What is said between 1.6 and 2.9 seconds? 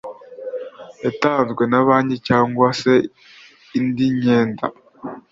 na banki cyangwa